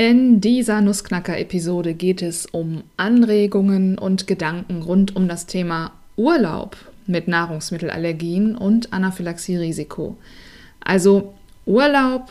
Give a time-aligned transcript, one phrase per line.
[0.00, 6.76] In dieser Nussknacker-Episode geht es um Anregungen und Gedanken rund um das Thema Urlaub
[7.08, 10.16] mit Nahrungsmittelallergien und Anaphylaxie-Risiko.
[10.78, 11.34] Also
[11.66, 12.30] Urlaub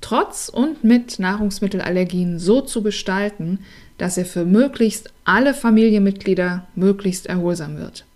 [0.00, 3.58] trotz und mit Nahrungsmittelallergien so zu gestalten,
[3.98, 8.06] dass er für möglichst alle Familienmitglieder möglichst erholsam wird.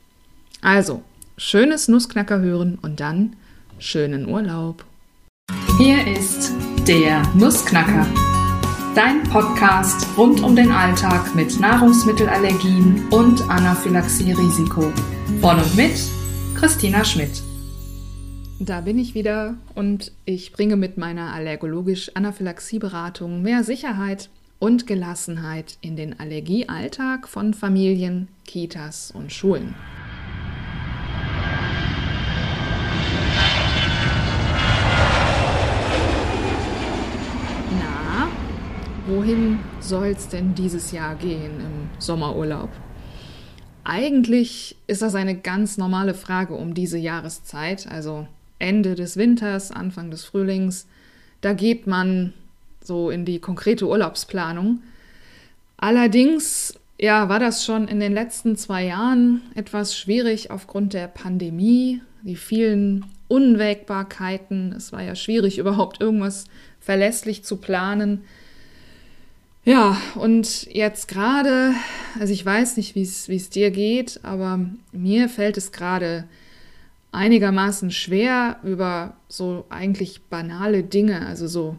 [0.62, 1.02] Also,
[1.36, 3.36] schönes Nussknacker hören und dann
[3.78, 4.86] schönen Urlaub.
[5.76, 6.54] Hier ist
[6.88, 8.06] der Nussknacker
[8.96, 14.90] dein Podcast rund um den Alltag mit Nahrungsmittelallergien und Anaphylaxie-Risiko.
[15.42, 16.00] Von und mit
[16.54, 17.42] Christina Schmidt.
[18.58, 25.96] Da bin ich wieder und ich bringe mit meiner allergologisch-Anaphylaxie-Beratung mehr Sicherheit und Gelassenheit in
[25.96, 29.74] den Allergiealltag von Familien, Kitas und Schulen.
[39.06, 42.70] Wohin soll es denn dieses Jahr gehen im Sommerurlaub?
[43.84, 48.26] Eigentlich ist das eine ganz normale Frage um diese Jahreszeit, also
[48.58, 50.88] Ende des Winters, Anfang des Frühlings.
[51.40, 52.32] Da geht man
[52.82, 54.82] so in die konkrete Urlaubsplanung.
[55.76, 62.00] Allerdings, ja, war das schon in den letzten zwei Jahren etwas schwierig aufgrund der Pandemie,
[62.22, 64.72] die vielen Unwägbarkeiten.
[64.72, 66.46] Es war ja schwierig, überhaupt irgendwas
[66.80, 68.24] verlässlich zu planen.
[69.66, 71.72] Ja, und jetzt gerade,
[72.20, 74.60] also ich weiß nicht, wie es dir geht, aber
[74.92, 76.22] mir fällt es gerade
[77.10, 81.74] einigermaßen schwer, über so eigentlich banale Dinge, also so,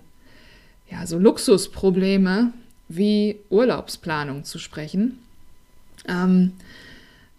[0.91, 2.51] ja, so Luxusprobleme
[2.89, 5.19] wie Urlaubsplanung zu sprechen.
[6.09, 6.51] Ähm,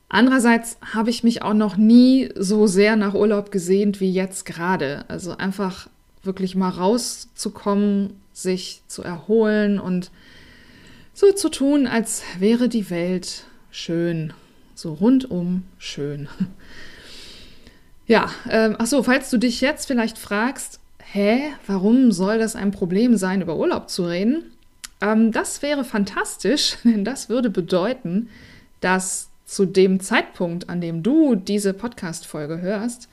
[0.09, 5.05] andererseits habe ich mich auch noch nie so sehr nach Urlaub gesehnt wie jetzt gerade.
[5.09, 5.91] Also einfach
[6.23, 10.11] wirklich mal rauszukommen, sich zu erholen und
[11.13, 14.33] so zu tun, als wäre die Welt schön,
[14.75, 16.29] so rundum schön.
[18.11, 20.81] Ja, ähm, ach so, falls du dich jetzt vielleicht fragst,
[21.13, 24.45] hä, warum soll das ein Problem sein, über Urlaub zu reden?
[25.03, 28.31] Ähm, das wäre fantastisch, denn das würde bedeuten,
[28.81, 33.11] dass zu dem Zeitpunkt, an dem du diese Podcast-Folge hörst,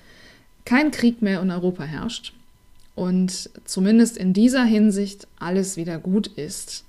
[0.63, 2.31] kein Krieg mehr in Europa herrscht
[2.95, 6.85] und zumindest in dieser Hinsicht alles wieder gut ist.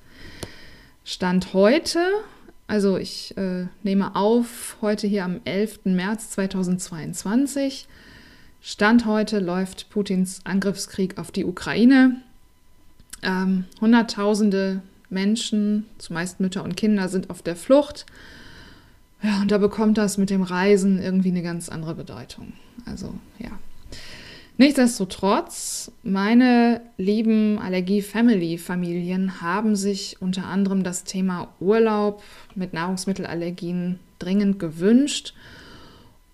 [1.05, 2.01] Stand heute,
[2.69, 5.81] also ich äh, nehme auf, heute hier am 11.
[5.85, 7.87] März 2022.
[8.61, 12.23] Stand heute läuft Putins Angriffskrieg auf die Ukraine.
[13.23, 18.07] Ähm, Hunderttausende Menschen, zumeist Mütter und Kinder, sind auf der Flucht.
[19.23, 22.53] Ja, und da bekommt das mit dem Reisen irgendwie eine ganz andere Bedeutung.
[22.85, 23.51] Also ja.
[24.59, 32.23] Nichtsdestotrotz, meine lieben Allergie-Family-Familien haben sich unter anderem das Thema Urlaub
[32.55, 35.35] mit Nahrungsmittelallergien dringend gewünscht.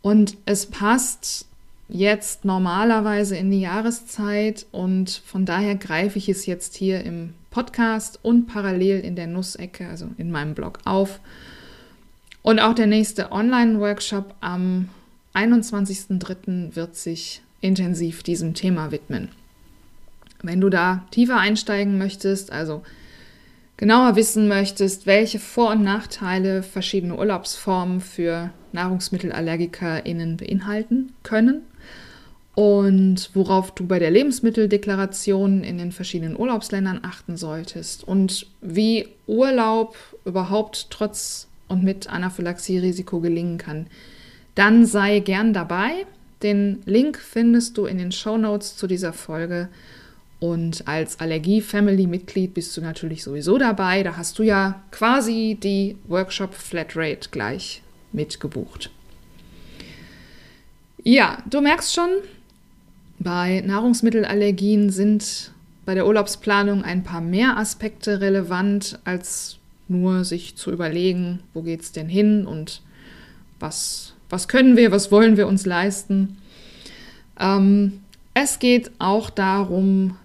[0.03, 1.47] Und es passt
[1.89, 8.21] jetzt normalerweise in die Jahreszeit und von daher greife ich es jetzt hier im Podcast
[8.23, 11.19] und parallel in der Nussecke, also in meinem Blog auf.
[12.43, 14.89] Und auch der nächste Online-Workshop am
[15.35, 16.77] 21.03.
[16.77, 19.31] wird sich intensiv diesem Thema widmen.
[20.43, 22.83] Wenn du da tiefer einsteigen möchtest, also
[23.79, 31.63] genauer wissen möchtest, welche Vor- und Nachteile verschiedene Urlaubsformen für NahrungsmittelallergikerInnen beinhalten können
[32.55, 39.97] und worauf du bei der Lebensmitteldeklaration in den verschiedenen Urlaubsländern achten solltest und wie Urlaub
[40.25, 43.87] überhaupt trotz und mit Anaphylaxie-Risiko gelingen kann,
[44.55, 46.07] dann sei gern dabei.
[46.43, 49.69] Den Link findest du in den Show Notes zu dieser Folge.
[50.41, 54.03] Und als Allergie-Family-Mitglied bist du natürlich sowieso dabei.
[54.03, 58.91] Da hast du ja quasi die Workshop-Flatrate gleich mitgebucht.
[61.05, 62.11] Ja, du merkst schon,
[63.19, 65.53] bei Nahrungsmittelallergien sind
[65.85, 69.59] bei der Urlaubsplanung ein paar mehr Aspekte relevant, als
[69.89, 72.83] nur sich zu überlegen, wo geht es denn hin und
[73.59, 76.39] was was können wir, was wollen wir uns leisten.
[77.39, 78.01] Ähm,
[78.33, 80.17] es geht auch darum,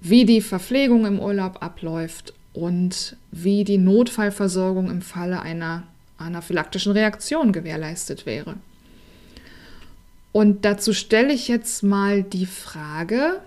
[0.00, 5.84] wie die Verpflegung im Urlaub abläuft und wie die Notfallversorgung im Falle einer
[6.18, 8.54] anaphylaktischen Reaktion gewährleistet wäre.
[10.32, 13.40] Und dazu stelle ich jetzt mal die Frage,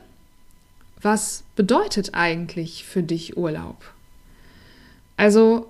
[1.01, 3.83] was bedeutet eigentlich für dich Urlaub?
[5.17, 5.67] Also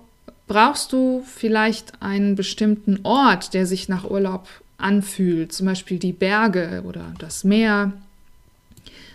[0.50, 6.82] brauchst du vielleicht einen bestimmten Ort, der sich nach Urlaub anfühlt, zum Beispiel die Berge
[6.86, 7.92] oder das Meer.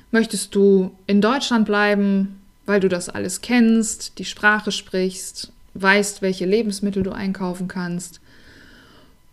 [0.10, 6.46] Möchtest du in Deutschland bleiben weil du das alles kennst, die Sprache sprichst, weißt, welche
[6.46, 8.20] Lebensmittel du einkaufen kannst?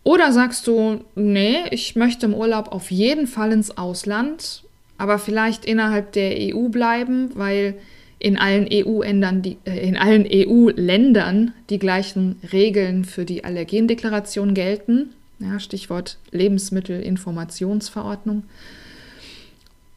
[0.03, 4.63] Oder sagst du, nee, ich möchte im Urlaub auf jeden Fall ins Ausland,
[4.97, 7.75] aber vielleicht innerhalb der EU bleiben, weil
[8.23, 15.09] in allen EU-Ländern die, äh, in allen EU-Ländern die gleichen Regeln für die Allergendeklaration gelten.
[15.39, 18.43] Ja, Stichwort Lebensmittelinformationsverordnung.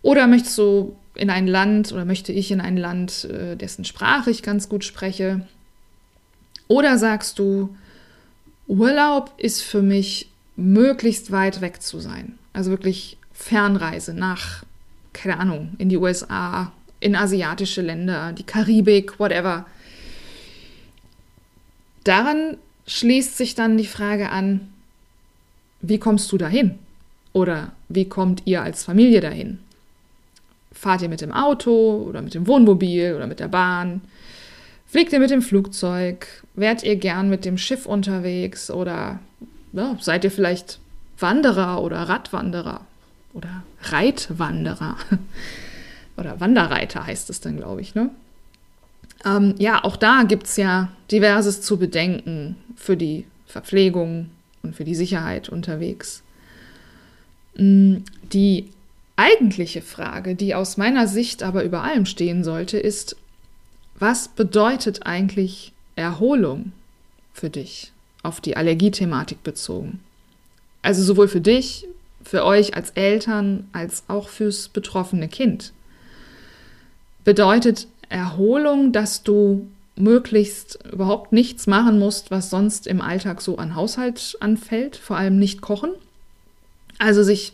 [0.03, 4.33] Oder möchtest du in ein Land oder möchte ich in ein Land, äh, dessen Sprache
[4.33, 5.47] ich ganz gut spreche?
[6.67, 7.77] Oder sagst du,
[8.67, 12.37] Urlaub ist für mich möglichst weit weg zu sein.
[12.53, 14.65] Also wirklich Fernreise nach,
[15.13, 16.73] keine Ahnung, in die USA,
[17.07, 19.65] in asiatische Länder, die Karibik, whatever.
[22.03, 22.57] Daran
[22.89, 24.73] schließt sich dann die Frage an,
[25.81, 26.81] wie kommst du dahin?
[27.33, 29.61] Oder wie kommt ihr als Familie dahin?
[30.73, 34.01] Fahrt ihr mit dem Auto oder mit dem Wohnmobil oder mit der Bahn?
[34.89, 36.27] Fliegt ihr mit dem Flugzeug?
[36.55, 38.69] Wärt ihr gern mit dem Schiff unterwegs?
[38.69, 39.21] Oder
[39.73, 40.81] ja, seid ihr vielleicht
[41.21, 42.81] Wanderer oder Radwanderer
[43.33, 44.97] oder Reitwanderer?
[46.17, 48.11] oder Wanderreiter heißt es dann, glaube ich, ne?
[49.25, 54.31] Ähm, ja, auch da gibt es ja diverses zu bedenken für die Verpflegung
[54.63, 56.23] und für die Sicherheit unterwegs.
[57.57, 57.99] Mm,
[58.33, 58.71] die
[59.17, 63.17] eigentliche Frage, die aus meiner Sicht aber über allem stehen sollte, ist,
[63.99, 66.73] was bedeutet eigentlich Erholung
[67.33, 67.93] für dich
[68.23, 70.01] auf die Allergiethematik bezogen?
[70.83, 71.87] Also sowohl für dich,
[72.23, 75.73] für euch als Eltern, als auch fürs betroffene Kind.
[77.27, 83.75] Bedeutet Erholung, dass du möglichst überhaupt nichts machen musst, was sonst im Alltag so an
[83.75, 85.91] Haushalt anfällt, vor allem nicht kochen.
[86.99, 87.53] Also sich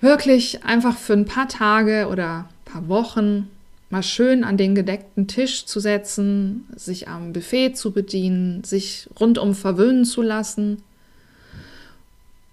[0.00, 3.50] wirklich einfach für ein paar Tage oder ein paar Wochen
[3.90, 9.56] mal schön an den gedeckten Tisch zu setzen, sich am Buffet zu bedienen, sich rundum
[9.56, 10.84] verwöhnen zu lassen.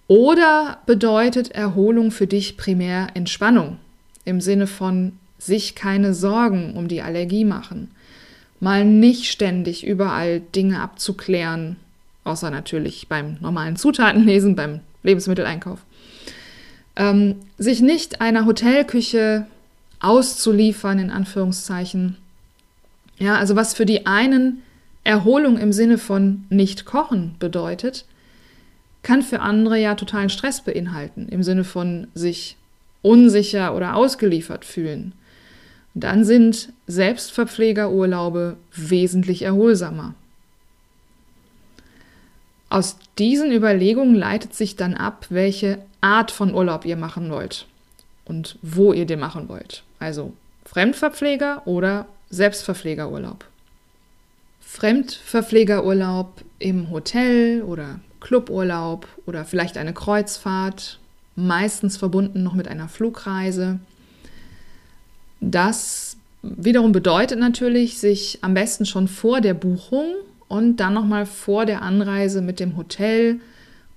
[0.07, 3.77] Oder bedeutet Erholung für dich primär Entspannung
[4.23, 7.91] im Sinne von sich keine Sorgen um die Allergie machen,
[8.59, 11.75] mal nicht ständig überall Dinge abzuklären,
[12.23, 15.79] außer natürlich beim normalen Zutatenlesen, beim Lebensmitteleinkauf.
[16.95, 19.47] Ähm, sich nicht einer Hotelküche
[19.99, 22.17] auszuliefern, in Anführungszeichen.
[23.17, 24.61] Ja, also was für die einen
[25.03, 28.05] Erholung im Sinne von nicht kochen bedeutet,
[29.03, 32.57] kann für andere ja totalen Stress beinhalten, im Sinne von sich
[33.03, 35.13] unsicher oder ausgeliefert fühlen.
[35.95, 40.13] Dann sind Selbstverpflegerurlaube wesentlich erholsamer.
[42.69, 47.65] Aus diesen Überlegungen leitet sich dann ab, welche Art von Urlaub ihr machen wollt
[48.25, 49.83] und wo ihr den machen wollt.
[49.97, 50.33] Also
[50.65, 53.45] Fremdverpfleger oder Selbstverpflegerurlaub.
[54.59, 60.99] Fremdverpflegerurlaub im Hotel oder Cluburlaub oder vielleicht eine Kreuzfahrt,
[61.37, 63.79] meistens verbunden noch mit einer Flugreise.
[65.41, 70.05] Das wiederum bedeutet natürlich, sich am besten schon vor der Buchung
[70.47, 73.39] und dann nochmal vor der Anreise mit dem Hotel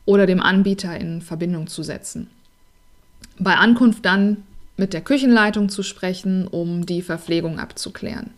[0.05, 2.29] oder dem Anbieter in Verbindung zu setzen.
[3.39, 4.39] Bei Ankunft dann
[4.77, 8.31] mit der Küchenleitung zu sprechen, um die Verpflegung abzuklären.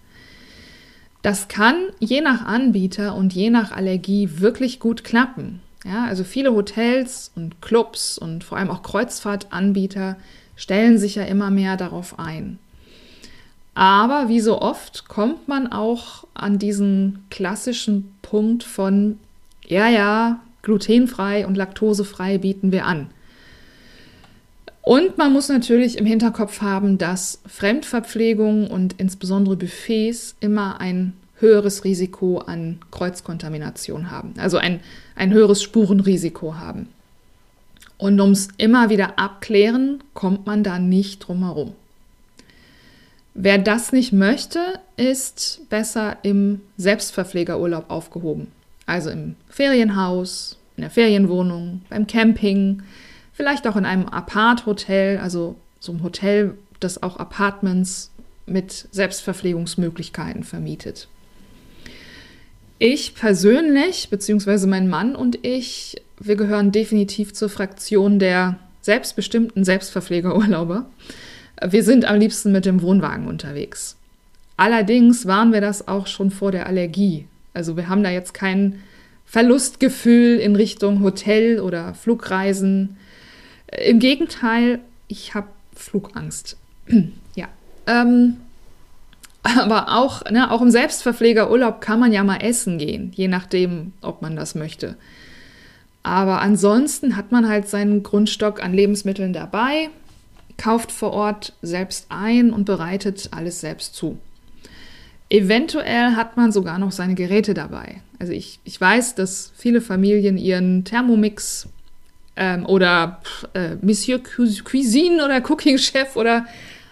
[1.23, 5.61] Das kann je nach Anbieter und je nach Allergie wirklich gut klappen.
[5.85, 10.16] Ja, also viele Hotels und Clubs und vor allem auch Kreuzfahrtanbieter
[10.57, 12.59] stellen sich ja immer mehr darauf ein.
[13.81, 19.19] Aber wie so oft kommt man auch an diesen klassischen Punkt von,
[19.67, 23.07] ja, ja, glutenfrei und laktosefrei bieten wir an.
[24.83, 31.83] Und man muss natürlich im Hinterkopf haben, dass Fremdverpflegung und insbesondere Buffets immer ein höheres
[31.83, 34.81] Risiko an Kreuzkontamination haben, also ein,
[35.17, 36.91] ein höheres Spurenrisiko haben.
[37.97, 41.73] Und ums immer wieder abklären, kommt man da nicht drum herum.
[43.42, 44.61] Wer das nicht möchte,
[44.99, 48.49] ist besser im Selbstverpflegerurlaub aufgehoben.
[48.85, 52.82] Also im Ferienhaus, in der Ferienwohnung, beim Camping,
[53.32, 58.11] vielleicht auch in einem Apart-Hotel, also so ein Hotel, das auch Apartments
[58.44, 61.09] mit Selbstverpflegungsmöglichkeiten vermietet.
[62.78, 70.90] Ich persönlich, beziehungsweise mein Mann und ich, wir gehören definitiv zur Fraktion der selbstbestimmten Selbstverpflegerurlauber.
[71.67, 73.97] Wir sind am liebsten mit dem Wohnwagen unterwegs.
[74.57, 77.26] Allerdings waren wir das auch schon vor der Allergie.
[77.55, 78.83] Also wir haben da jetzt kein
[79.26, 82.97] Verlustgefühl in Richtung Hotel oder Flugreisen.
[83.85, 86.57] Im Gegenteil, ich habe Flugangst.
[87.35, 87.49] ja.
[87.87, 88.37] Ähm,
[89.43, 94.23] Aber auch, ne, auch im Selbstverpflegerurlaub kann man ja mal essen gehen, je nachdem, ob
[94.23, 94.97] man das möchte.
[96.02, 99.90] Aber ansonsten hat man halt seinen Grundstock an Lebensmitteln dabei,
[100.61, 104.19] kauft vor Ort selbst ein und bereitet alles selbst zu.
[105.31, 108.02] Eventuell hat man sogar noch seine Geräte dabei.
[108.19, 111.67] Also ich, ich weiß, dass viele Familien ihren Thermomix
[112.37, 113.23] ähm, oder
[113.55, 116.45] äh, Monsieur Cuisine oder Cooking Chef oder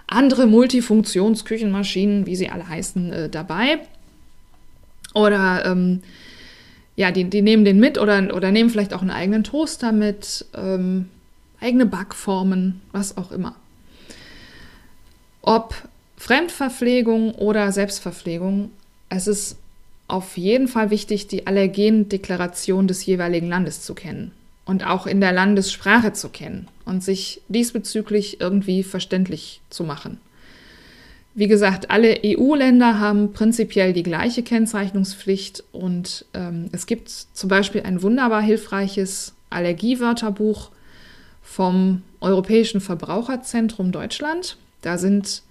[0.07, 3.81] andere Multifunktionsküchenmaschinen, wie sie alle heißen, äh, dabei.
[5.13, 6.01] Oder ähm,
[6.97, 10.47] ja, die, die nehmen den mit oder, oder nehmen vielleicht auch einen eigenen Toaster mit,
[10.57, 11.11] ähm,
[11.61, 13.57] eigene Backformen, was auch immer.
[15.43, 15.75] Ob
[16.17, 18.71] Fremdverpflegung oder Selbstverpflegung,
[19.09, 19.57] es ist
[20.09, 24.33] auf jeden Fall wichtig, die Allergendeklaration des jeweiligen Landes zu kennen
[24.65, 30.19] und auch in der Landessprache zu kennen und sich diesbezüglich irgendwie verständlich zu machen.
[31.35, 37.83] Wie gesagt, alle EU-Länder haben prinzipiell die gleiche Kennzeichnungspflicht und ähm, es gibt zum Beispiel
[37.83, 40.71] ein wunderbar hilfreiches Allergiewörterbuch
[41.49, 44.59] vom Europäischen Verbraucherzentrum Deutschland.
[44.83, 45.43] Da sind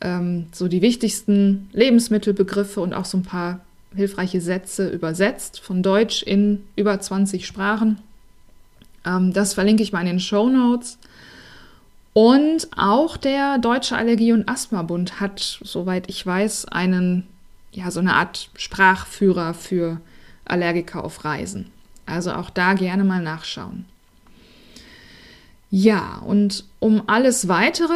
[0.00, 3.60] ähm, so die wichtigsten Lebensmittelbegriffe und auch so ein paar
[3.94, 7.98] hilfreiche Sätze übersetzt von Deutsch in über 20 Sprachen.
[9.04, 10.98] Ähm, das verlinke ich mal in den Show Notes.
[12.14, 17.26] Und auch der Deutsche Allergie- und Asthma-Bund hat, soweit ich weiß, einen,
[17.72, 20.00] ja, so eine Art Sprachführer für
[20.46, 21.70] Allergiker auf Reisen.
[22.06, 23.84] Also auch da gerne mal nachschauen.
[25.70, 27.94] Ja, und um alles weitere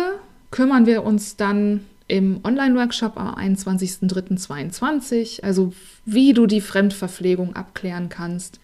[0.50, 5.72] kümmern wir uns dann im Online-Workshop am 21.03.2022, also
[6.04, 8.58] wie du die Fremdverpflegung abklären kannst,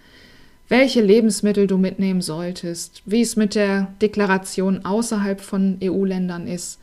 [0.69, 6.81] welche Lebensmittel du mitnehmen solltest, wie es mit der Deklaration außerhalb von EU-Ländern ist,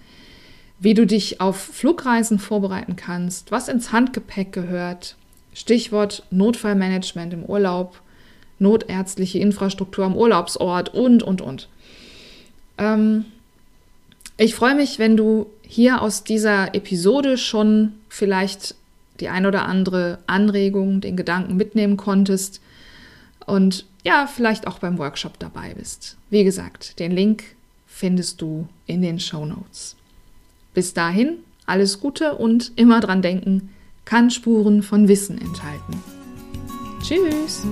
[0.79, 5.17] wie du dich auf Flugreisen vorbereiten kannst, was ins Handgepäck gehört,
[5.53, 7.99] Stichwort Notfallmanagement im Urlaub,
[8.57, 11.67] notärztliche Infrastruktur am Urlaubsort und, und, und.
[12.77, 13.25] Ähm,
[14.37, 18.75] ich freue mich, wenn du hier aus dieser Episode schon vielleicht
[19.19, 22.61] die ein oder andere Anregung, den Gedanken mitnehmen konntest
[23.45, 26.17] und ja, vielleicht auch beim Workshop dabei bist.
[26.29, 27.43] Wie gesagt, den Link
[27.87, 29.95] findest du in den Show Notes.
[30.73, 33.69] Bis dahin, alles Gute und immer dran denken,
[34.05, 36.01] kann Spuren von Wissen enthalten.
[37.01, 37.63] Tschüss!